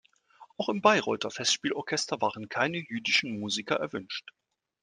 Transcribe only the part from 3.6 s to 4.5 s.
erwünscht.